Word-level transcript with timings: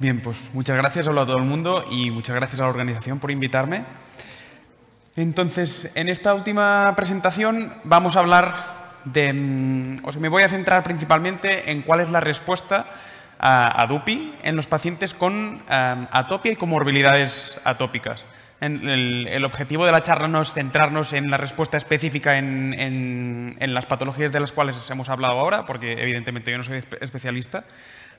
Bien, 0.00 0.20
pues 0.20 0.50
muchas 0.54 0.76
gracias, 0.76 1.06
hola 1.08 1.22
a 1.22 1.26
todo 1.26 1.36
el 1.36 1.44
mundo 1.44 1.84
y 1.90 2.10
muchas 2.10 2.34
gracias 2.34 2.58
a 2.60 2.64
la 2.64 2.70
organización 2.70 3.18
por 3.18 3.30
invitarme. 3.30 3.84
Entonces, 5.16 5.90
en 5.94 6.08
esta 6.08 6.32
última 6.34 6.94
presentación 6.96 7.72
vamos 7.84 8.16
a 8.16 8.20
hablar 8.20 8.54
de... 9.04 9.32
mm, 9.32 9.98
O 10.04 10.10
sea, 10.12 10.20
me 10.20 10.28
voy 10.28 10.42
a 10.42 10.48
centrar 10.48 10.82
principalmente 10.82 11.70
en 11.70 11.82
cuál 11.82 12.00
es 12.00 12.10
la 12.10 12.20
respuesta 12.20 12.86
a, 13.38 13.86
DUPI 13.88 14.34
en 14.42 14.56
los 14.56 14.66
pacientes 14.66 15.12
con 15.14 15.62
eh, 15.70 16.06
atopia 16.10 16.52
y 16.52 16.56
comorbilidades 16.56 17.60
atópicas. 17.64 18.24
En- 18.62 18.86
el, 18.88 19.44
objetivo 19.44 19.84
de 19.86 19.92
la 19.92 20.02
charla 20.02 20.28
no 20.28 20.40
es 20.40 20.52
centrarnos 20.52 21.12
en 21.12 21.30
la 21.30 21.36
respuesta 21.36 21.76
específica 21.76 22.38
en, 22.38 23.54
las 23.60 23.86
patologías 23.86 24.32
de 24.32 24.40
las 24.40 24.52
cuales 24.52 24.88
hemos 24.90 25.08
hablado 25.10 25.38
ahora, 25.38 25.66
porque 25.66 25.92
evidentemente 25.92 26.50
yo 26.50 26.56
no 26.58 26.64
soy 26.64 26.78
espe- 26.78 26.98
especialista. 27.02 27.64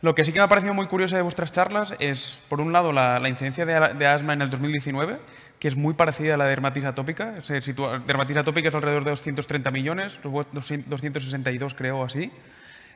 Lo 0.01 0.15
que 0.15 0.23
sí 0.23 0.33
que 0.33 0.39
me 0.39 0.43
ha 0.43 0.49
parecido 0.49 0.73
muy 0.73 0.87
curioso 0.87 1.15
de 1.15 1.21
vuestras 1.21 1.51
charlas 1.51 1.93
es, 1.99 2.39
por 2.49 2.59
un 2.59 2.73
lado, 2.73 2.91
la, 2.91 3.19
la 3.19 3.29
incidencia 3.29 3.65
de, 3.65 3.93
de 3.93 4.07
asma 4.07 4.33
en 4.33 4.41
el 4.41 4.49
2019, 4.49 5.17
que 5.59 5.67
es 5.67 5.75
muy 5.75 5.93
parecida 5.93 6.33
a 6.33 6.37
la 6.37 6.45
dermatitis 6.45 6.87
atópica. 6.87 7.39
Se 7.43 7.61
sitúa, 7.61 7.99
dermatitis 7.99 8.37
atópica 8.37 8.69
es 8.69 8.75
alrededor 8.75 9.03
de 9.03 9.11
230 9.11 9.69
millones, 9.69 10.17
200 10.23 10.89
262 10.89 11.75
creo 11.75 12.03
así. 12.03 12.31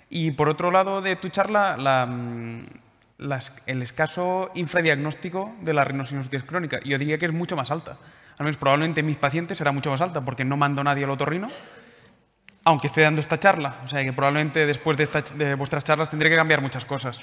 Y 0.09 0.31
por 0.31 0.49
otro 0.49 0.71
lado 0.71 1.01
de 1.01 1.15
tu 1.15 1.29
charla, 1.29 1.77
la, 1.77 2.07
mm, 2.07 2.65
el 3.67 3.81
escaso 3.83 4.49
infradiagnóstico 4.55 5.55
de 5.61 5.73
la 5.75 5.83
rinosinusitis 5.83 6.43
crónica. 6.43 6.79
Yo 6.83 6.97
diría 6.97 7.19
que 7.19 7.27
es 7.27 7.33
mucho 7.33 7.55
más 7.55 7.69
alta. 7.69 7.97
Al 8.37 8.45
menos 8.45 8.57
probablemente 8.57 9.01
en 9.01 9.05
mis 9.05 9.17
pacientes 9.17 9.59
será 9.59 9.71
mucho 9.71 9.91
más 9.91 10.01
alta 10.01 10.25
porque 10.25 10.43
no 10.43 10.57
mando 10.57 10.83
nadie 10.83 11.03
al 11.03 11.11
otorrino, 11.11 11.49
aunque 12.65 12.87
esté 12.87 13.01
dando 13.01 13.21
esta 13.21 13.39
charla. 13.39 13.77
O 13.85 13.87
sea 13.87 14.03
que 14.03 14.11
probablemente 14.11 14.65
después 14.65 14.97
de, 14.97 15.55
vuestras 15.55 15.83
charlas 15.83 16.09
tendré 16.09 16.29
que 16.29 16.35
cambiar 16.35 16.61
muchas 16.61 16.83
cosas. 16.83 17.21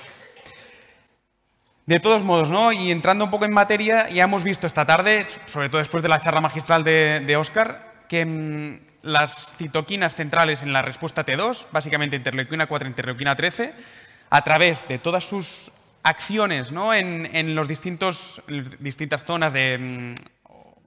De 1.85 1.99
todos 1.99 2.23
modos, 2.23 2.49
¿no? 2.49 2.73
Y 2.73 2.93
entrando 2.93 3.25
un 3.25 3.31
poco 3.31 3.45
en 3.45 3.53
materia, 3.53 4.09
ya 4.09 4.23
hemos 4.23 4.45
visto 4.45 4.69
esta 4.69 4.87
tarde, 4.87 5.27
sobre 5.47 5.69
todo 5.69 5.81
después 5.81 6.03
de 6.03 6.09
la 6.09 6.21
charla 6.21 6.41
magistral 6.41 6.85
de, 6.85 7.37
Oscar, 7.37 8.05
que 8.09 8.25
mm, 8.25 8.81
las 9.03 9.57
citoquinas 9.57 10.15
centrales 10.15 10.63
en 10.63 10.73
la 10.73 10.81
respuesta 10.81 11.27
T2, 11.27 11.67
básicamente 11.73 12.15
interleuquina 12.15 12.69
4 12.69 12.89
interleuquina 12.89 13.35
13, 13.35 13.75
a 14.31 14.45
través 14.45 14.87
de 14.87 15.01
todas 15.01 15.25
sus 15.25 15.73
acciones 16.05 16.71
¿no? 16.71 16.95
en, 16.95 17.55
los 17.57 17.67
distintos, 17.67 18.43
las 18.47 18.81
distintas 18.81 19.25
zonas 19.25 19.53
de, 19.53 19.77
mm, 19.79 20.15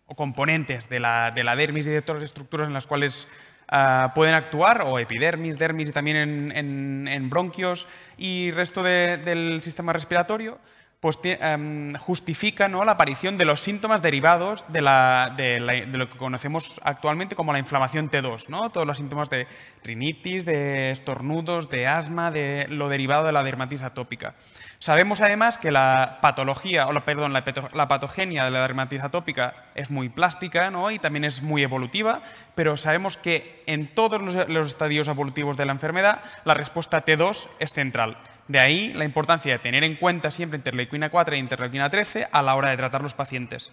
o 0.08 0.16
componentes 0.16 0.88
de 0.88 1.02
la, 1.02 1.32
de 1.32 1.44
la 1.44 1.58
dermis 1.58 1.88
y 1.88 1.90
de 1.90 2.02
todas 2.02 2.22
las 2.22 2.30
estructuras 2.30 2.68
en 2.68 2.74
las 2.74 2.88
cuales 2.88 3.28
ah, 3.68 4.12
pueden 4.16 4.34
actuar, 4.36 4.82
o 4.86 5.00
epidermis, 5.00 5.58
dermis 5.58 5.90
y 5.90 5.92
también 5.94 6.18
en, 6.18 6.52
en- 6.56 7.08
en 7.08 7.30
bronquios 7.30 7.88
y 8.18 8.52
resto 8.52 8.84
de- 8.84 9.18
del 9.18 9.62
sistema 9.62 9.94
respiratorio, 9.94 10.60
pues 11.00 11.20
em, 11.24 11.94
justifica 11.96 12.68
¿no? 12.68 12.84
la 12.84 12.94
aparición 12.94 13.38
de 13.38 13.46
los 13.46 13.60
síntomas 13.60 14.02
derivados 14.02 14.66
de, 14.70 14.82
lo 14.82 16.10
que 16.10 16.18
conocemos 16.18 16.82
actualmente 16.84 17.36
como 17.36 17.54
la 17.54 17.60
inflamación 17.60 18.10
T2, 18.10 18.50
¿no? 18.50 18.72
todos 18.72 18.88
los 18.88 18.98
síntomas 18.98 19.30
de 19.30 19.48
rinitis, 19.84 20.46
de 20.46 20.92
estornudos, 20.92 21.70
de 21.70 21.88
asma, 21.88 22.32
de 22.32 22.66
lo 22.70 22.90
derivado 22.90 23.26
de 23.26 23.34
la 23.34 23.44
dermatitis 23.44 23.84
atópica. 23.84 24.34
Sabemos 24.80 25.22
además 25.22 25.58
que 25.58 25.72
la 25.72 26.20
patología, 26.22 26.88
o 26.88 26.92
la, 26.92 27.06
perdón, 27.06 27.34
la 27.34 27.88
patogenia 27.88 28.46
de 28.46 28.52
la 28.52 28.62
dermatitis 28.62 29.04
atópica 29.04 29.54
es 29.76 29.92
muy 29.92 30.10
plástica 30.10 30.72
¿no? 30.72 30.92
y 30.92 31.00
también 31.00 31.24
es 31.26 31.42
muy 31.42 31.62
evolutiva, 31.62 32.22
pero 32.56 32.78
sabemos 32.78 33.18
que 33.18 33.64
en 33.68 33.94
todos 33.94 34.22
los, 34.22 34.50
los 34.50 34.68
estadios 34.68 35.08
evolutivos 35.08 35.56
de 35.58 35.66
la 35.66 35.72
enfermedad 35.72 36.22
la 36.46 36.56
respuesta 36.56 37.06
T2 37.06 37.48
es 37.60 37.74
central. 37.74 38.18
De 38.48 38.60
ahí 38.60 38.94
la 38.94 39.06
importancia 39.06 39.54
de 39.54 39.60
tener 39.60 39.84
en 39.84 39.96
cuenta 39.96 40.30
siempre 40.32 40.58
interleuquina 40.58 41.10
4 41.10 41.36
e 41.36 41.38
interleuquina 41.40 41.90
13 41.90 42.28
a 42.32 42.42
la 42.42 42.56
hora 42.56 42.70
de 42.70 42.78
tratar 42.78 43.02
los 43.02 43.14
pacientes. 43.16 43.72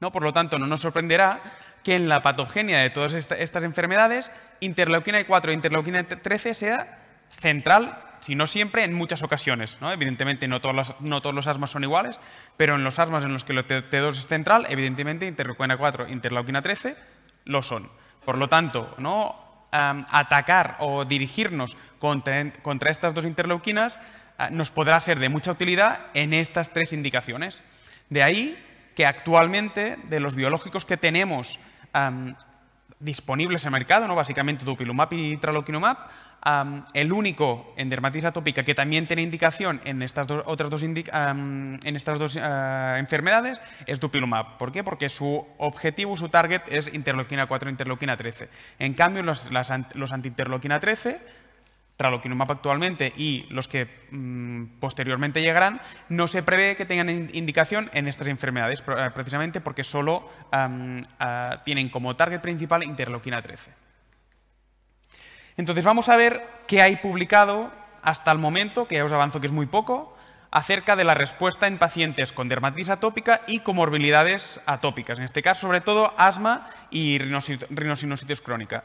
¿no? 0.00 0.10
Por 0.10 0.22
lo 0.22 0.32
tanto, 0.32 0.58
no 0.58 0.66
nos 0.66 0.80
sorprenderá 0.80 1.40
que 1.82 1.96
en 1.96 2.08
la 2.08 2.22
patogenia 2.22 2.78
de 2.78 2.88
todas 2.90 3.12
esta- 3.12 3.34
estas 3.34 3.62
enfermedades, 3.62 4.30
interleuquina 4.60 5.22
4 5.26 5.50
e 5.50 5.54
interleuquina 5.54 6.02
13 6.04 6.54
sea 6.54 6.98
central, 7.30 8.00
si 8.20 8.34
no 8.34 8.46
siempre, 8.46 8.84
en 8.84 8.94
muchas 8.94 9.22
ocasiones. 9.22 9.76
¿no? 9.82 9.92
Evidentemente, 9.92 10.48
no 10.48 10.60
todos, 10.62 10.74
los, 10.74 11.00
no 11.00 11.20
todos 11.20 11.34
los 11.34 11.46
asmas 11.46 11.70
son 11.70 11.84
iguales, 11.84 12.18
pero 12.56 12.76
en 12.76 12.84
los 12.84 12.98
asmas 12.98 13.22
en 13.24 13.34
los 13.34 13.44
que 13.44 13.52
el 13.52 13.64
T- 13.66 13.82
T2 13.90 14.10
es 14.16 14.26
central, 14.26 14.64
evidentemente, 14.70 15.26
interleuquina 15.26 15.76
4 15.76 16.06
e 16.06 16.12
interleuquina 16.12 16.62
13 16.62 16.96
lo 17.44 17.62
son. 17.62 17.90
Por 18.24 18.38
lo 18.38 18.48
tanto, 18.48 18.94
¿no? 18.96 19.43
Atacar 19.74 20.76
o 20.78 21.04
dirigirnos 21.04 21.76
contra, 21.98 22.52
contra 22.62 22.90
estas 22.90 23.12
dos 23.12 23.24
interleuquinas 23.24 23.98
ah, 24.38 24.48
nos 24.50 24.70
podrá 24.70 25.00
ser 25.00 25.18
de 25.18 25.28
mucha 25.28 25.50
utilidad 25.50 26.06
en 26.14 26.32
estas 26.32 26.72
tres 26.72 26.92
indicaciones. 26.92 27.60
De 28.08 28.22
ahí 28.22 28.56
que 28.94 29.06
actualmente 29.06 29.98
de 30.04 30.20
los 30.20 30.36
biológicos 30.36 30.84
que 30.84 30.96
tenemos 30.96 31.58
disponibles 33.00 33.64
en 33.64 33.68
el 33.68 33.72
mercado, 33.72 34.06
¿no? 34.06 34.14
básicamente 34.14 34.64
dupilumab 34.64 35.12
y 35.12 35.36
traloquinumab, 35.36 35.96
el 36.92 37.12
único 37.12 37.72
en 37.76 37.88
dermatitis 37.88 38.26
atópica 38.26 38.64
que 38.64 38.74
también 38.74 39.06
tiene 39.06 39.22
indicación 39.22 39.80
en 39.84 40.02
estas 40.02 40.26
dos, 40.26 40.42
otras 40.46 40.68
dos, 40.68 40.84
am, 41.12 41.78
en 41.82 41.96
estas 41.96 42.18
dos 42.18 42.36
ah, 42.40 42.96
enfermedades 42.98 43.60
es 43.86 43.98
dupilumab. 43.98 44.58
¿Por 44.58 44.70
qué? 44.70 44.84
Porque 44.84 45.08
su 45.08 45.46
objetivo, 45.58 46.16
su 46.16 46.28
target 46.28 46.62
es 46.68 46.92
interleuquina 46.92 47.46
4, 47.46 47.70
interleuquina 47.70 48.16
13. 48.16 48.48
En 48.78 48.92
cambio, 48.94 49.22
los, 49.22 49.50
las 49.50 49.72
los 49.94 50.12
anti-interleuquina 50.12 50.80
13 50.80 51.44
traloquinumab 51.96 52.50
actualmente 52.50 53.12
y 53.16 53.46
los 53.50 53.68
que 53.68 53.86
mm, 54.10 54.80
posteriormente 54.80 55.40
llegarán, 55.40 55.80
no 56.08 56.26
se 56.26 56.42
prevé 56.42 56.74
que 56.74 56.84
tengan 56.86 57.08
in- 57.08 57.30
indicación 57.32 57.88
en 57.94 58.08
estas 58.08 58.26
enfermedades, 58.26 58.82
precisamente 59.14 59.60
porque 59.60 59.84
solo 59.84 60.28
ah, 60.50 61.62
tienen 61.64 61.88
como 61.88 62.16
target 62.16 62.40
principal 62.40 62.82
interleuquina 62.82 63.40
13. 63.40 63.83
Entonces 65.56 65.84
vamos 65.84 66.08
a 66.08 66.16
ver 66.16 66.44
qué 66.66 66.82
hay 66.82 66.96
publicado 66.96 67.70
hasta 68.02 68.32
el 68.32 68.38
momento, 68.38 68.86
que 68.86 68.96
ya 68.96 69.04
os 69.04 69.12
avanzo 69.12 69.40
que 69.40 69.46
es 69.46 69.52
muy 69.52 69.66
poco, 69.66 70.16
acerca 70.50 70.94
de 70.94 71.04
la 71.04 71.14
respuesta 71.14 71.66
en 71.66 71.78
pacientes 71.78 72.32
con 72.32 72.48
dermatitis 72.48 72.90
atópica 72.90 73.40
y 73.46 73.60
comorbilidades 73.60 74.60
atópicas, 74.66 75.18
en 75.18 75.24
este 75.24 75.42
caso 75.42 75.62
sobre 75.62 75.80
todo 75.80 76.14
asma 76.16 76.70
y 76.90 77.18
rinosi- 77.18 77.66
rinosinusitis 77.70 78.40
crónica. 78.40 78.84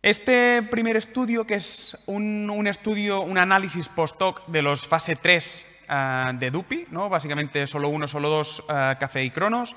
Este 0.00 0.62
primer 0.62 0.96
estudio, 0.96 1.46
que 1.46 1.54
es 1.54 1.96
un, 2.06 2.66
estudio, 2.66 3.20
un 3.20 3.38
análisis 3.38 3.88
post-hoc 3.88 4.46
de 4.48 4.62
los 4.62 4.86
fase 4.86 5.16
3 5.16 5.66
ah, 5.88 6.32
de 6.34 6.50
DUPI, 6.50 6.86
¿no? 6.90 7.08
básicamente 7.08 7.66
solo 7.66 7.88
uno, 7.88 8.08
solo 8.08 8.28
dos, 8.28 8.64
ah, 8.68 8.96
café 8.98 9.22
y 9.22 9.30
cronos, 9.30 9.76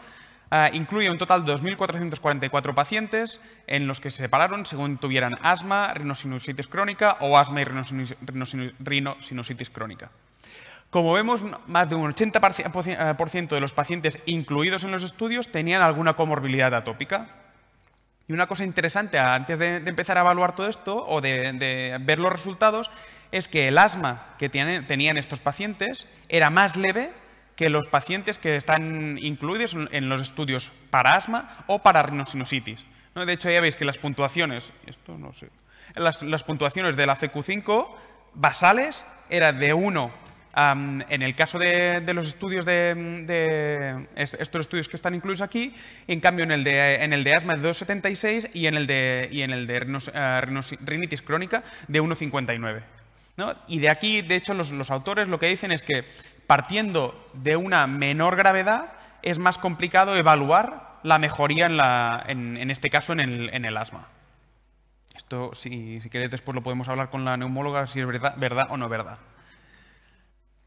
incluye 0.74 1.10
un 1.10 1.18
total 1.18 1.44
de 1.44 1.54
2.444 1.54 2.74
pacientes 2.74 3.40
en 3.68 3.88
los 3.88 4.00
que 4.00 4.12
se 4.12 4.18
separaron 4.18 4.66
según 4.66 4.98
tuvieran 4.98 5.38
asma, 5.42 5.94
rinosinusitis 5.94 6.68
crónica 6.68 7.18
o 7.20 7.38
asma 7.38 7.62
y 7.62 7.66
rinosinus- 7.66 8.16
rinosinu- 8.26 8.74
rinosinusitis 8.80 9.70
crónica. 9.70 10.12
Como 10.90 11.12
vemos, 11.14 11.44
más 11.68 11.90
de 11.90 11.96
un 11.96 12.14
80% 12.14 13.16
por 13.18 13.30
ciento 13.30 13.56
de 13.56 13.62
los 13.62 13.74
pacientes 13.74 14.20
incluidos 14.26 14.84
en 14.84 14.92
los 14.92 15.04
estudios 15.04 15.52
tenían 15.52 15.82
alguna 15.82 16.14
comorbilidad 16.14 16.74
atópica. 16.74 17.28
Y 18.28 18.34
una 18.34 18.48
cosa 18.48 18.64
interesante 18.64 19.20
antes 19.20 19.60
de, 19.60 19.78
empezar 19.78 20.18
a 20.18 20.22
evaluar 20.22 20.56
todo 20.56 20.68
esto 20.68 21.06
o 21.06 21.22
de, 21.22 21.98
ver 22.02 22.20
los 22.20 22.32
resultados 22.32 22.90
es 23.32 23.48
que 23.48 23.68
el 23.68 23.78
asma 23.78 24.36
que 24.38 24.50
tenían 24.50 25.18
estos 25.18 25.42
pacientes 25.42 26.08
era 26.30 26.50
más 26.50 26.76
leve 26.76 27.12
que 27.56 27.70
los 27.70 27.88
pacientes 27.88 28.38
que 28.38 28.56
están 28.58 29.18
incluidos 29.22 29.76
en, 29.92 30.10
los 30.10 30.22
estudios 30.22 30.72
para 30.90 31.16
asma 31.16 31.64
o 31.68 31.80
para 31.80 32.04
rinosinusitis. 32.04 32.84
¿no? 33.16 33.26
De 33.26 33.34
hecho, 33.34 33.50
ya 33.50 33.62
veis 33.62 33.76
que 33.76 33.86
las 33.86 33.98
puntuaciones, 33.98 34.74
esto 34.88 35.18
no 35.18 35.32
sé, 35.34 35.50
las, 35.96 36.44
puntuaciones 36.44 36.96
de 36.96 37.06
la 37.06 37.16
CQ5 37.18 37.88
basales 38.34 39.06
eran 39.30 39.60
de 39.60 39.74
1 39.74 40.26
Am, 40.58 41.04
en 41.10 41.22
el 41.22 41.36
caso 41.36 41.60
de, 41.60 42.00
de 42.00 42.14
los 42.14 42.28
estudios 42.30 42.64
de, 42.64 42.96
de 43.28 44.08
est- 44.16 44.36
estos 44.40 44.62
estudios 44.62 44.88
que 44.88 44.96
están 44.96 45.14
incluidos 45.14 45.42
aquí, 45.42 45.76
en 46.08 46.22
cambio 46.22 46.46
en 46.46 46.52
el 46.52 46.64
de, 46.64 47.04
en 47.04 47.12
el 47.12 47.26
de 47.26 47.34
asma 47.34 47.56
es 47.56 47.62
de 47.62 47.70
2,76 47.72 48.52
y 48.54 48.68
en 48.68 48.76
el 48.76 48.88
de, 48.88 49.28
y 49.34 49.42
en 49.42 49.52
el 49.52 49.68
de 49.68 49.82
rinos- 49.82 50.10
eh, 50.14 50.42
rinos- 50.46 50.78
rinitis 50.86 51.22
crónica 51.22 51.62
de 51.90 52.02
1,59. 52.02 52.84
¿no? 53.36 53.54
Y 53.68 53.80
de 53.80 53.90
aquí, 53.90 54.22
de 54.22 54.36
hecho, 54.38 54.54
los, 54.54 54.72
los 54.72 54.92
autores 54.92 55.28
lo 55.28 55.40
que 55.40 55.48
dicen 55.48 55.74
es 55.74 55.84
que 55.84 56.06
partiendo 56.48 57.30
de 57.34 57.56
una 57.58 57.88
menor 57.88 58.36
gravedad 58.36 58.94
es 59.22 59.40
más 59.40 59.58
complicado 59.58 60.16
evaluar 60.16 60.94
la 61.04 61.20
mejoría 61.20 61.68
en, 62.28 62.72
este 62.72 62.90
caso 62.90 63.14
en 63.14 63.20
el, 63.20 63.78
asma. 63.78 64.08
Esto, 65.16 65.54
si, 65.54 66.00
queréis, 66.10 66.32
después 66.32 66.56
lo 66.56 66.64
podemos 66.64 66.88
hablar 66.90 67.10
con 67.10 67.26
la 67.26 67.38
neumóloga 67.38 67.88
si 67.88 68.00
es 68.00 68.08
verdad 68.08 68.68
o 68.70 68.78
no 68.78 68.90
verdad. 68.90 69.18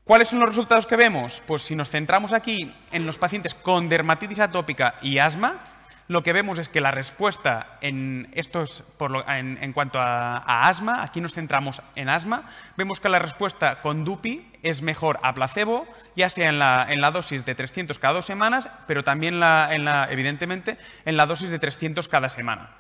¿Cuáles 0.04 0.28
son 0.28 0.38
los 0.38 0.48
resultados 0.48 0.86
que 0.86 0.96
vemos? 0.96 1.42
Pues 1.46 1.62
si 1.62 1.76
nos 1.76 1.90
centramos 1.90 2.32
aquí 2.32 2.74
en 2.92 3.04
los 3.04 3.18
pacientes 3.18 3.54
con 3.54 3.88
dermatitis 3.88 4.40
atópica 4.40 4.94
y 5.02 5.18
asma, 5.18 5.60
lo 6.08 6.22
que 6.22 6.32
vemos 6.32 6.58
es 6.58 6.70
que 6.70 6.80
la 6.80 6.90
respuesta 6.90 7.78
en, 7.82 8.28
estos, 8.32 8.82
en, 9.28 9.72
cuanto 9.74 10.00
a, 10.00 10.38
asma, 10.62 11.02
aquí 11.02 11.20
nos 11.20 11.34
centramos 11.34 11.82
en 11.96 12.08
asma, 12.08 12.48
vemos 12.78 12.98
que 12.98 13.10
la 13.10 13.18
respuesta 13.18 13.82
con 13.82 14.04
DUPI 14.04 14.50
es 14.62 14.80
mejor 14.80 15.20
a 15.22 15.34
placebo, 15.34 15.86
ya 16.16 16.30
sea 16.30 16.48
en 16.48 16.58
la, 16.58 16.86
en 16.88 17.02
la 17.02 17.10
dosis 17.10 17.44
de 17.44 17.54
300 17.54 17.98
cada 17.98 18.14
dos 18.14 18.24
semanas, 18.24 18.70
pero 18.86 19.04
también, 19.04 19.34
en 19.34 19.40
la, 19.84 20.08
evidentemente, 20.10 20.78
en 21.04 21.18
la 21.18 21.26
dosis 21.26 21.50
de 21.50 21.58
300 21.58 22.08
cada 22.08 22.30
semana. 22.30 22.70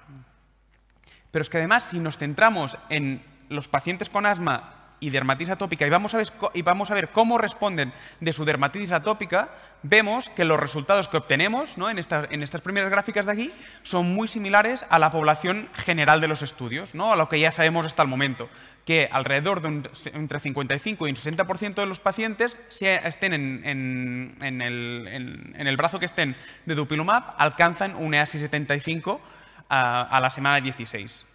Pero 1.30 1.42
es 1.42 1.50
que 1.50 1.58
además, 1.58 1.84
si 1.84 2.00
nos 2.00 2.16
centramos 2.16 2.78
en 2.88 3.22
los 3.50 3.68
pacientes 3.68 4.08
con 4.08 4.24
asma 4.24 4.77
y 5.00 5.10
dermatitis 5.10 5.50
atópica 5.50 5.86
y 5.86 5.90
vamos, 5.90 6.14
a 6.14 6.18
ver, 6.18 6.28
y 6.54 6.62
vamos 6.62 6.90
a 6.90 6.94
ver 6.94 7.10
cómo 7.10 7.38
responden 7.38 7.92
de 8.20 8.32
su 8.32 8.44
dermatitis 8.44 8.92
atópica, 8.92 9.50
vemos 9.82 10.28
que 10.28 10.44
los 10.44 10.58
resultados 10.58 11.08
que 11.08 11.16
obtenemos 11.16 11.76
en, 11.78 11.98
estas 11.98 12.60
primeras 12.62 12.90
gráficas 12.90 13.26
de 13.26 13.32
aquí 13.32 13.52
son 13.82 14.12
muy 14.12 14.28
similares 14.28 14.84
a 14.90 14.98
la 14.98 15.10
población 15.10 15.68
general 15.74 16.20
de 16.20 16.28
los 16.28 16.42
estudios, 16.42 16.94
¿no? 16.94 17.12
a 17.12 17.16
lo 17.16 17.28
que 17.28 17.38
ya 17.38 17.52
sabemos 17.52 17.86
hasta 17.86 18.02
el 18.02 18.08
momento, 18.08 18.48
que 18.84 19.08
alrededor 19.12 19.60
de 19.60 19.88
entre 20.14 20.40
55 20.40 21.06
y 21.06 21.10
un 21.10 21.16
60% 21.16 21.74
de 21.74 21.86
los 21.86 22.00
pacientes, 22.00 22.56
si 22.68 22.86
estén 22.86 23.34
en, 23.34 24.36
el, 24.40 25.76
brazo 25.76 25.98
que 25.98 26.06
estén 26.06 26.36
de 26.66 26.74
dupilumab, 26.74 27.34
alcanzan 27.38 27.94
un 27.96 28.14
EASI 28.14 28.38
75 28.38 29.20
a, 29.68 30.02
a 30.02 30.20
la 30.20 30.30
semana 30.30 30.60
16. 30.60 31.26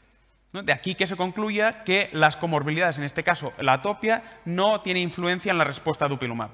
De 0.53 0.71
aquí 0.71 0.93
que 0.93 1.07
se 1.07 1.15
concluya 1.15 1.83
que 1.83 2.09
las 2.13 2.37
comorbilidades, 2.37 2.99
en 2.99 3.03
este 3.03 3.23
caso 3.23 3.53
la 3.57 3.73
atopia, 3.73 4.23
no 4.45 4.81
tiene 4.81 4.99
influencia 4.99 5.51
en 5.51 5.57
la 5.57 5.63
respuesta 5.63 6.05
a 6.05 6.09
dupilumab. 6.09 6.51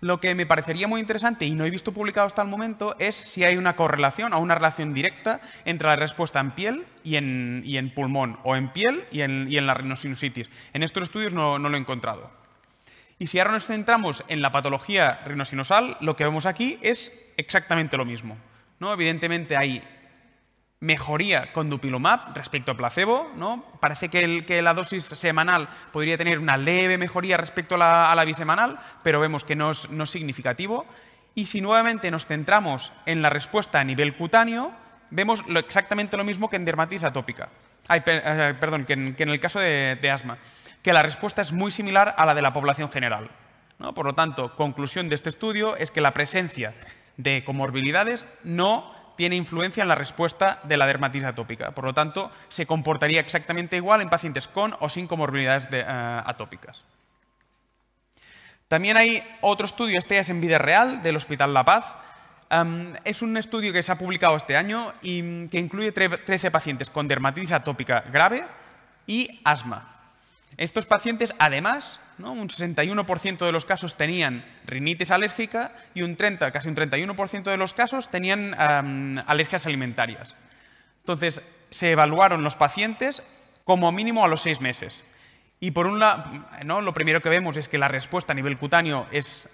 Lo 0.00 0.18
que 0.18 0.34
me 0.34 0.46
parecería 0.46 0.88
muy 0.88 1.00
interesante, 1.00 1.44
y 1.44 1.50
no 1.52 1.64
he 1.64 1.70
visto 1.70 1.92
publicado 1.92 2.26
hasta 2.26 2.42
el 2.42 2.48
momento, 2.48 2.96
es 2.98 3.14
si 3.14 3.44
hay 3.44 3.56
una 3.56 3.76
correlación 3.76 4.32
o 4.32 4.40
una 4.40 4.54
relación 4.54 4.94
directa 4.94 5.40
entre 5.64 5.88
la 5.88 5.96
respuesta 5.96 6.40
en 6.40 6.52
piel 6.52 6.86
y 7.04 7.16
en, 7.16 7.92
pulmón, 7.94 8.38
o 8.42 8.56
en 8.56 8.72
piel 8.72 9.04
y 9.12 9.20
en, 9.20 9.66
la 9.66 9.74
rinosinusitis. 9.74 10.48
En 10.72 10.82
estos 10.82 11.04
estudios 11.04 11.32
no, 11.32 11.58
no, 11.58 11.68
lo 11.68 11.76
he 11.76 11.80
encontrado. 11.80 12.30
Y 13.18 13.26
si 13.26 13.38
ahora 13.38 13.52
nos 13.52 13.66
centramos 13.66 14.24
en 14.28 14.40
la 14.40 14.50
patología 14.50 15.20
rinosinosal, 15.26 15.98
lo 16.00 16.16
que 16.16 16.24
vemos 16.24 16.46
aquí 16.46 16.78
es 16.80 17.12
exactamente 17.36 17.98
lo 17.98 18.06
mismo. 18.06 18.38
¿no? 18.80 18.94
Evidentemente 18.94 19.56
hay 19.56 19.82
mejoría 20.80 21.52
con 21.52 21.68
dupilumab 21.68 22.34
respecto 22.34 22.72
a 22.72 22.76
placebo. 22.76 23.30
¿no? 23.36 23.64
Parece 23.80 24.08
que, 24.08 24.62
la 24.62 24.74
dosis 24.74 25.04
semanal 25.04 25.68
podría 25.92 26.18
tener 26.18 26.38
una 26.38 26.56
leve 26.56 26.98
mejoría 26.98 27.36
respecto 27.36 27.76
a 27.76 28.14
la, 28.14 28.24
bisemanal, 28.24 28.80
pero 29.02 29.20
vemos 29.20 29.44
que 29.44 29.56
no 29.56 29.70
es, 29.70 29.88
significativo. 30.06 30.86
Y 31.34 31.46
si 31.46 31.60
nuevamente 31.60 32.10
nos 32.10 32.26
centramos 32.26 32.92
en 33.06 33.22
la 33.22 33.30
respuesta 33.30 33.78
a 33.78 33.84
nivel 33.84 34.16
cutáneo, 34.16 34.72
vemos 35.10 35.44
exactamente 35.54 36.16
lo 36.16 36.24
mismo 36.24 36.48
que 36.50 36.56
en 36.56 36.64
dermatitis 36.64 37.04
atópica. 37.04 37.50
Eh, 37.92 38.54
perdón, 38.58 38.84
que 38.84 38.94
en, 38.94 39.28
el 39.28 39.40
caso 39.40 39.60
de, 39.60 40.10
asma, 40.12 40.38
que 40.82 40.92
la 40.92 41.02
respuesta 41.02 41.42
es 41.42 41.52
muy 41.52 41.72
similar 41.72 42.14
a 42.16 42.26
la 42.26 42.34
de 42.34 42.42
la 42.42 42.52
población 42.52 42.90
general. 42.90 43.30
Por 43.94 44.04
lo 44.04 44.14
tanto, 44.14 44.56
conclusión 44.56 45.08
de 45.08 45.14
este 45.14 45.30
estudio 45.30 45.76
es 45.76 45.90
que 45.90 46.02
la 46.02 46.12
presencia 46.12 46.74
de 47.16 47.44
comorbilidades 47.44 48.26
no 48.44 48.99
tiene 49.16 49.36
influencia 49.36 49.82
en 49.82 49.88
la 49.88 49.94
respuesta 49.94 50.60
de 50.64 50.76
la 50.76 50.86
dermatitis 50.86 51.26
atópica. 51.26 51.72
Por 51.72 51.84
lo 51.84 51.94
tanto, 51.94 52.30
se 52.48 52.66
comportaría 52.66 53.20
exactamente 53.20 53.76
igual 53.76 54.00
en 54.00 54.10
pacientes 54.10 54.48
con 54.48 54.74
o 54.80 54.88
sin 54.88 55.06
comorbilidades 55.06 55.68
eh, 55.72 55.84
atópicas. 55.86 56.84
También 58.68 58.96
hay 58.96 59.22
otro 59.40 59.66
estudio, 59.66 59.98
este 59.98 60.18
es 60.18 60.28
en 60.28 60.40
vida 60.40 60.58
real, 60.58 61.02
del 61.02 61.16
Hospital 61.16 61.52
La 61.52 61.64
Paz. 61.64 61.96
es 63.04 63.20
un 63.22 63.36
estudio 63.36 63.72
que 63.72 63.82
se 63.82 63.90
ha 63.90 63.98
publicado 63.98 64.36
este 64.36 64.56
año 64.56 64.92
y 65.02 65.48
que 65.48 65.58
incluye 65.58 65.90
13 65.92 66.50
pacientes 66.50 66.88
con 66.88 67.08
dermatitis 67.08 67.52
atópica 67.52 68.04
grave 68.12 68.44
y 69.06 69.40
asma. 69.44 69.99
Estos 70.60 70.84
pacientes, 70.84 71.34
además, 71.38 72.00
un 72.18 72.50
61% 72.50 73.46
de 73.46 73.50
los 73.50 73.64
casos 73.64 73.96
tenían 73.96 74.44
rinitis 74.66 75.10
alérgica 75.10 75.72
y 75.94 76.02
un 76.02 76.16
30, 76.16 76.50
casi 76.50 76.68
un 76.68 76.76
31% 76.76 77.44
de 77.44 77.56
los 77.56 77.72
casos 77.72 78.10
tenían 78.10 78.54
alergias 79.26 79.64
alimentarias. 79.64 80.36
Entonces, 80.98 81.40
se 81.70 81.92
evaluaron 81.92 82.44
los 82.44 82.56
pacientes 82.56 83.22
como 83.64 83.90
mínimo 83.90 84.22
a 84.22 84.28
los 84.28 84.42
seis 84.42 84.60
meses. 84.60 85.02
Y 85.60 85.70
por 85.70 85.86
un 85.86 85.98
lado, 85.98 86.30
lo 86.82 86.92
primero 86.92 87.22
que 87.22 87.30
vemos 87.30 87.56
es 87.56 87.66
que 87.66 87.78
la 87.78 87.88
respuesta 87.88 88.34
a 88.34 88.36
nivel 88.36 88.58
cutáneo 88.58 89.06
es 89.12 89.48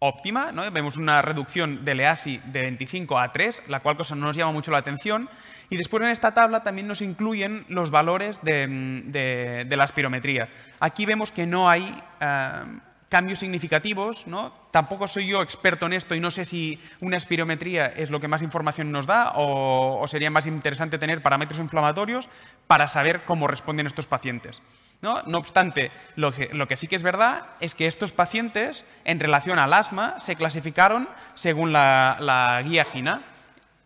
óptima, 0.00 0.52
¿no? 0.52 0.70
vemos 0.70 0.96
una 0.96 1.22
reducción 1.22 1.84
del 1.84 2.00
EASI 2.00 2.40
de 2.46 2.62
25 2.62 3.18
a 3.18 3.32
3, 3.32 3.62
la 3.68 3.80
cual 3.80 3.96
cosa 3.96 4.14
no 4.14 4.26
nos 4.26 4.36
llama 4.36 4.52
mucho 4.52 4.70
la 4.70 4.78
atención. 4.78 5.28
Y 5.70 5.76
después 5.76 6.02
en 6.02 6.10
esta 6.10 6.32
tabla 6.32 6.62
también 6.62 6.86
nos 6.86 7.02
incluyen 7.02 7.64
los 7.68 7.90
valores 7.90 8.40
de, 8.42 9.66
la 9.68 9.84
espirometría. 9.84 10.48
Aquí 10.80 11.04
vemos 11.04 11.32
que 11.32 11.46
no 11.46 11.68
hay 11.68 12.00
eh, 12.20 12.62
cambios 13.08 13.40
significativos, 13.40 14.26
¿no? 14.26 14.52
tampoco 14.70 15.08
soy 15.08 15.26
yo 15.26 15.42
experto 15.42 15.86
en 15.86 15.94
esto 15.94 16.14
y 16.14 16.20
no 16.20 16.30
sé 16.30 16.44
si 16.44 16.80
una 17.00 17.16
espirometría 17.16 17.86
es 17.86 18.10
lo 18.10 18.20
que 18.20 18.28
más 18.28 18.42
información 18.42 18.92
nos 18.92 19.06
da 19.06 19.32
o 19.34 20.06
sería 20.06 20.30
más 20.30 20.46
interesante 20.46 20.98
tener 20.98 21.22
parámetros 21.22 21.58
inflamatorios 21.58 22.28
para 22.66 22.86
saber 22.86 23.22
cómo 23.24 23.48
responden 23.48 23.86
estos 23.86 24.06
pacientes. 24.06 24.62
¿No? 25.00 25.14
obstante, 25.36 25.92
lo 26.16 26.32
que, 26.32 26.76
sí 26.76 26.88
que 26.88 26.96
es 26.96 27.02
verdad 27.02 27.46
es 27.60 27.74
que 27.74 27.86
estos 27.86 28.12
pacientes, 28.12 28.84
en 29.04 29.20
relación 29.20 29.58
al 29.58 29.72
asma, 29.72 30.18
se 30.18 30.36
clasificaron 30.36 31.08
según 31.34 31.72
la, 31.72 32.60
guía 32.64 32.84
GINA. 32.84 33.22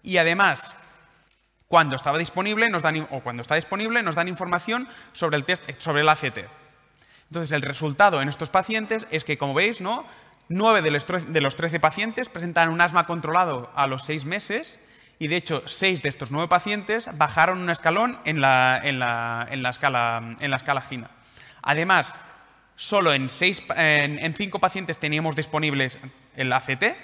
Y 0.02 0.16
además, 0.16 0.74
cuando 1.68 1.96
estaba 1.96 2.18
disponible, 2.18 2.68
nos 2.70 2.82
dan, 2.82 3.06
o 3.10 3.20
cuando 3.20 3.42
está 3.42 3.54
disponible, 3.54 4.02
nos 4.02 4.14
dan 4.14 4.28
información 4.28 4.88
sobre 5.12 5.36
el 5.36 5.44
test, 5.44 5.62
sobre 5.78 6.00
el 6.02 6.08
ACT. 6.08 6.38
Entonces, 7.28 7.52
el 7.52 7.62
resultado 7.62 8.20
en 8.20 8.28
estos 8.28 8.50
pacientes 8.50 9.06
es 9.10 9.24
que, 9.24 9.38
como 9.38 9.54
veis, 9.54 9.80
¿no? 9.80 10.04
9 10.48 10.82
de 10.82 11.40
los 11.40 11.56
13 11.56 11.80
pacientes 11.80 12.28
presentan 12.28 12.68
un 12.68 12.80
asma 12.80 13.06
controlado 13.06 13.70
a 13.74 13.86
los 13.86 14.04
6 14.04 14.24
meses 14.26 14.78
y 15.22 15.28
de 15.28 15.36
hecho 15.36 15.62
seis 15.66 16.02
de 16.02 16.08
estos 16.08 16.32
nueve 16.32 16.48
pacientes 16.48 17.08
bajaron 17.16 17.60
un 17.60 17.70
escalón 17.70 18.18
en 18.24 18.40
la, 18.40 18.78
escala, 18.82 20.36
en 20.40 20.50
la 20.50 20.56
escala 20.56 20.82
GINA. 20.82 21.12
Además, 21.62 22.18
solo 22.74 23.12
en, 23.12 23.30
seis, 23.30 23.62
en, 23.76 24.34
cinco 24.34 24.58
pacientes 24.58 24.98
teníamos 24.98 25.36
disponibles 25.36 26.00
el 26.34 26.52
ACT, 26.52 26.96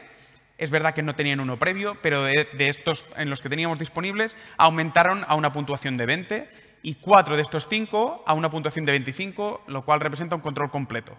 es 0.58 0.70
verdad 0.72 0.94
que 0.94 1.04
no 1.04 1.14
tenían 1.14 1.38
uno 1.38 1.60
previo, 1.60 1.96
pero 2.02 2.24
de, 2.24 2.48
estos 2.58 3.06
en 3.16 3.30
los 3.30 3.40
que 3.40 3.48
teníamos 3.48 3.78
disponibles 3.78 4.34
aumentaron 4.56 5.24
a 5.28 5.36
una 5.36 5.52
puntuación 5.52 5.96
de 5.96 6.06
20 6.06 6.50
y 6.82 6.96
cuatro 6.96 7.36
de 7.36 7.42
estos 7.42 7.68
cinco 7.68 8.24
a 8.26 8.34
una 8.34 8.50
puntuación 8.50 8.84
de 8.84 8.90
25, 8.90 9.62
lo 9.68 9.84
cual 9.84 10.00
representa 10.00 10.34
un 10.34 10.42
control 10.42 10.72
completo. 10.72 11.16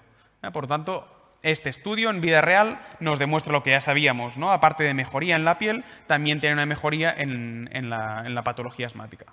Por 0.51 0.63
lo 0.63 0.67
tanto, 0.67 1.18
este 1.41 1.69
estudio 1.69 2.09
en 2.09 2.21
vida 2.21 2.41
real 2.41 2.81
nos 2.99 3.19
demuestra 3.19 3.53
lo 3.53 3.63
que 3.63 3.71
ya 3.71 3.81
sabíamos, 3.81 4.37
¿no? 4.37 4.51
Aparte 4.51 4.83
de 4.83 4.93
mejoría 4.93 5.35
en 5.35 5.45
la 5.45 5.57
piel, 5.57 5.83
también 6.07 6.39
tiene 6.39 6.53
una 6.53 6.65
mejoría 6.65 7.13
en, 7.15 7.69
la, 7.89 8.41
patología 8.43 8.87
asmática. 8.87 9.27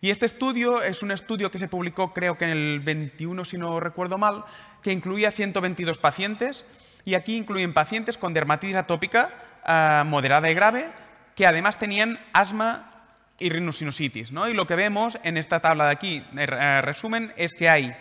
Y 0.00 0.10
este 0.10 0.26
estudio 0.26 0.82
es 0.82 1.02
un 1.02 1.10
estudio 1.10 1.50
que 1.50 1.58
se 1.58 1.68
publicó 1.68 2.12
creo 2.12 2.38
que 2.38 2.44
en 2.44 2.50
el 2.50 2.80
21, 2.80 3.44
si 3.44 3.58
no 3.58 3.80
recuerdo 3.80 4.18
mal, 4.18 4.44
que 4.82 4.92
incluía 4.92 5.30
122 5.30 5.98
pacientes 5.98 6.64
y 7.04 7.14
aquí 7.14 7.36
incluyen 7.36 7.72
pacientes 7.72 8.18
con 8.18 8.34
dermatitis 8.34 8.76
atópica 8.76 9.30
eh, 9.66 10.02
moderada 10.06 10.50
y 10.50 10.54
grave 10.54 10.90
que 11.34 11.46
además 11.46 11.78
tenían 11.78 12.18
asma 12.32 12.96
y 13.38 13.50
rinosinusitis. 13.50 14.32
¿no? 14.32 14.48
Y 14.48 14.54
lo 14.54 14.66
que 14.66 14.74
vemos 14.74 15.18
en 15.22 15.36
esta 15.36 15.60
tabla 15.60 15.86
de 15.86 15.92
aquí, 15.92 16.24
eh, 16.36 16.80
resumen, 16.82 17.32
es 17.36 17.54
que 17.54 17.68
hay 17.68 17.94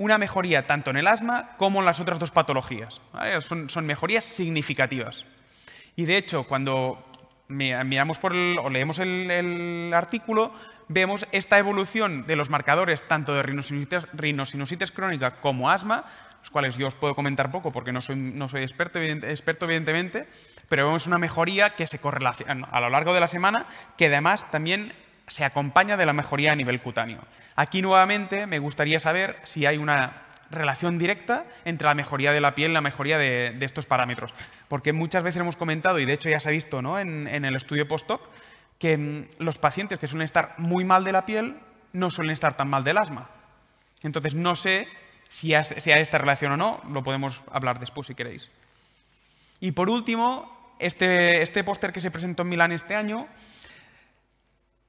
una 0.00 0.16
mejoría 0.16 0.66
tanto 0.66 0.90
en 0.90 0.96
el 0.96 1.06
asma 1.06 1.50
como 1.58 1.80
en 1.80 1.84
las 1.84 2.00
otras 2.00 2.18
dos 2.18 2.30
patologías. 2.30 3.02
Son, 3.42 3.86
mejorías 3.86 4.24
significativas. 4.24 5.26
Y 5.94 6.06
de 6.06 6.16
hecho, 6.16 6.44
cuando 6.44 7.04
miramos 7.48 8.18
por 8.18 8.32
o 8.32 8.70
leemos 8.70 8.98
el, 8.98 9.92
artículo, 9.94 10.54
vemos 10.88 11.26
esta 11.32 11.58
evolución 11.58 12.26
de 12.26 12.34
los 12.34 12.48
marcadores 12.48 13.06
tanto 13.08 13.34
de 13.34 13.42
rinosinusitis, 13.42 14.90
crónica 14.90 15.42
como 15.42 15.68
asma, 15.68 16.06
los 16.40 16.50
cuales 16.50 16.78
yo 16.78 16.86
os 16.86 16.94
puedo 16.94 17.14
comentar 17.14 17.50
poco 17.50 17.70
porque 17.70 17.92
no 17.92 18.00
soy, 18.00 18.16
no 18.16 18.48
soy 18.48 18.62
experto, 18.62 18.98
experto, 19.00 19.66
evidentemente, 19.66 20.26
pero 20.70 20.86
vemos 20.86 21.06
una 21.08 21.18
mejoría 21.18 21.76
que 21.76 21.86
se 21.86 21.98
correlaciona 21.98 22.66
a 22.70 22.80
lo 22.80 22.88
largo 22.88 23.12
de 23.12 23.20
la 23.20 23.28
semana, 23.28 23.66
que 23.98 24.06
además 24.06 24.50
también 24.50 24.94
se 25.30 25.44
acompaña 25.44 25.96
de 25.96 26.04
la 26.06 26.12
mejoría 26.12 26.52
a 26.52 26.56
nivel 26.56 26.82
cutáneo. 26.82 27.20
Aquí 27.54 27.82
nuevamente 27.82 28.46
me 28.46 28.58
gustaría 28.58 28.98
saber 28.98 29.36
si 29.44 29.64
hay 29.64 29.78
una 29.78 30.22
relación 30.50 30.98
directa 30.98 31.44
entre 31.64 31.86
la 31.86 31.94
mejoría 31.94 32.32
de 32.32 32.40
la 32.40 32.56
piel 32.56 32.72
y 32.72 32.74
la 32.74 32.80
mejoría 32.80 33.16
de, 33.16 33.56
estos 33.60 33.86
parámetros. 33.86 34.34
Porque 34.66 34.92
muchas 34.92 35.22
veces 35.22 35.40
hemos 35.40 35.56
comentado, 35.56 36.00
y 36.00 36.04
de 36.04 36.12
hecho 36.12 36.28
ya 36.28 36.40
se 36.40 36.48
ha 36.48 36.52
visto 36.52 36.98
en, 36.98 37.28
el 37.28 37.54
estudio 37.54 37.86
post-hoc, 37.86 38.28
que 38.78 38.98
mm, 38.98 39.26
los 39.38 39.58
pacientes 39.58 40.00
que 40.00 40.08
suelen 40.08 40.24
estar 40.24 40.54
muy 40.58 40.84
mal 40.84 41.04
de 41.04 41.12
la 41.12 41.26
piel 41.26 41.56
no 41.92 42.10
suelen 42.10 42.32
estar 42.32 42.56
tan 42.56 42.68
mal 42.68 42.82
del 42.82 42.98
asma. 42.98 43.30
Entonces 44.02 44.34
no 44.34 44.56
sé 44.56 44.88
si 45.28 45.54
hay 45.54 46.02
esta 46.02 46.18
relación 46.18 46.52
o 46.52 46.56
no, 46.56 46.80
lo 46.90 47.04
podemos 47.04 47.42
hablar 47.52 47.78
después 47.78 48.08
si 48.08 48.16
queréis. 48.16 48.50
Y 49.60 49.72
por 49.72 49.88
último, 49.88 50.58
Este, 50.80 51.42
este 51.42 51.62
póster 51.62 51.92
que 51.92 52.00
se 52.00 52.10
presentó 52.10 52.42
en 52.42 52.48
Milán 52.48 52.72
este 52.72 52.96
año, 52.96 53.28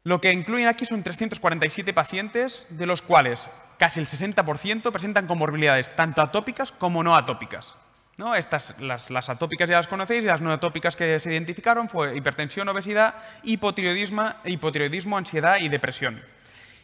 lo 0.03 0.20
que 0.20 0.31
incluyen 0.31 0.67
aquí 0.67 0.86
son 0.86 1.03
347 1.03 1.93
pacientes, 1.93 2.65
de 2.70 2.86
los 2.86 3.01
cuales 3.01 3.50
casi 3.77 4.00
el 4.00 4.08
60% 4.08 4.91
presentan 4.91 5.27
comorbilidades 5.27 5.96
tanto 5.96 6.22
atópicas 6.22 6.72
como 6.72 7.03
no 7.03 7.15
atópicas. 7.15 7.75
¿No? 8.17 8.36
Estas, 8.36 8.75
las, 8.79 9.29
atópicas 9.29 9.70
ya 9.70 9.77
las 9.77 9.88
conocéis 9.88 10.25
las 10.25 10.41
no 10.41 10.51
atópicas 10.51 10.96
que 10.96 11.20
se 11.20 11.31
identificaron 11.31 11.89
fue 11.89 12.15
hipertensión, 12.15 12.67
obesidad, 12.70 13.15
hipotiroidismo, 13.43 14.34
hipotiroidismo 14.46 15.17
ansiedad 15.17 15.58
y 15.60 15.70
depresión. 15.70 16.24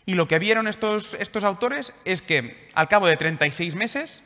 Y 0.06 0.16
lo 0.16 0.28
que 0.28 0.40
vieron 0.40 0.68
estos, 0.68 1.16
estos 1.16 1.44
autores 1.44 1.94
es 2.06 2.22
que 2.22 2.70
al 2.74 2.88
cabo 2.88 3.08
de 3.08 3.18
36 3.18 3.76
meses 3.76 4.24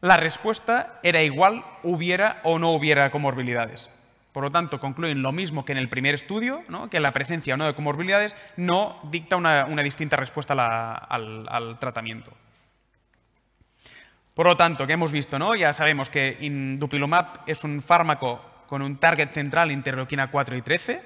la 0.00 0.16
respuesta 0.16 1.00
era 1.02 1.22
igual 1.22 1.64
hubiera 1.82 2.40
o 2.44 2.58
no 2.58 2.70
hubiera 2.70 3.10
comorbilidades. 3.10 3.90
Por 4.38 4.44
lo 4.44 4.52
tanto, 4.52 4.78
concluyen 4.78 5.20
lo 5.20 5.32
mismo 5.32 5.64
que 5.64 5.72
en 5.72 5.78
el 5.78 5.88
primer 5.88 6.14
estudio, 6.14 6.62
que 6.92 7.00
la 7.00 7.12
presencia 7.12 7.54
o 7.54 7.56
no 7.56 7.66
de 7.66 7.74
comorbilidades 7.74 8.36
no 8.56 9.00
dicta 9.10 9.34
una, 9.34 9.64
distinta 9.82 10.14
respuesta 10.14 10.54
al, 10.54 11.76
tratamiento. 11.80 12.30
Por 14.36 14.46
lo 14.46 14.56
tanto, 14.56 14.86
¿qué 14.86 14.92
hemos 14.92 15.10
visto? 15.10 15.40
¿no? 15.40 15.56
Ya 15.56 15.72
sabemos 15.72 16.08
que 16.08 16.36
Dupilumab 16.78 17.40
es 17.48 17.64
un 17.64 17.82
fármaco 17.82 18.40
con 18.68 18.80
un 18.80 18.98
target 18.98 19.32
central 19.32 19.72
interleuquina 19.72 20.30
4 20.30 20.56
y 20.56 20.62
13, 20.62 21.02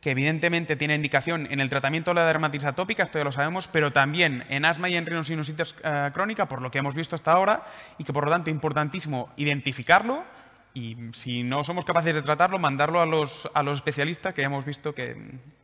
que 0.00 0.12
evidentemente 0.12 0.74
tiene 0.74 0.94
indicación 0.94 1.48
en 1.50 1.60
el 1.60 1.68
tratamiento 1.68 2.12
de 2.12 2.14
la 2.14 2.24
dermatitis 2.24 2.64
atópica, 2.64 3.02
esto 3.02 3.18
ya 3.18 3.24
lo 3.24 3.32
sabemos, 3.32 3.68
pero 3.68 3.92
también 3.92 4.46
en 4.48 4.64
asma 4.64 4.88
y 4.88 4.96
en 4.96 5.04
rinosinusitis 5.04 5.74
eh, 5.84 6.10
crónica, 6.14 6.48
por 6.48 6.62
lo 6.62 6.70
que 6.70 6.78
hemos 6.78 6.96
visto 6.96 7.14
hasta 7.14 7.32
ahora, 7.32 7.62
y 7.98 8.04
que 8.04 8.14
por 8.14 8.24
lo 8.24 8.30
tanto 8.30 8.48
es 8.48 8.54
importantísimo 8.54 9.28
identificarlo 9.36 10.24
y 10.74 10.96
si 11.12 11.42
no 11.42 11.64
somos 11.64 11.84
capaces 11.84 12.14
de 12.14 12.22
tratarlo, 12.22 12.58
mandarlo 12.58 13.00
a 13.00 13.06
los, 13.06 13.50
a 13.54 13.62
los 13.62 13.78
especialistas 13.78 14.34
que 14.34 14.42
ya 14.42 14.46
hemos 14.46 14.64
visto 14.64 14.94
que 14.94 15.16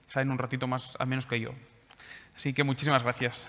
saben 0.08 0.30
un 0.30 0.38
ratito 0.38 0.66
más, 0.66 0.96
al 0.98 1.06
menos 1.06 1.26
que 1.26 1.40
yo. 1.40 1.50
Así 2.36 2.52
que 2.52 2.64
muchísimas 2.64 3.02
gracias. 3.02 3.46